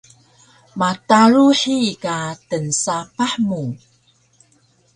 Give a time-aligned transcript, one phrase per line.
[0.79, 2.15] Mataru hiyi ka
[2.47, 3.63] tnsapah mu